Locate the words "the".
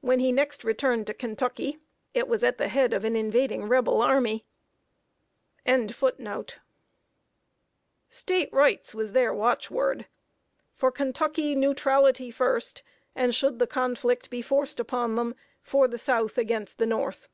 2.56-2.68, 13.58-13.66, 15.86-15.98, 16.78-16.86